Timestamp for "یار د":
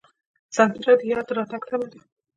1.11-1.29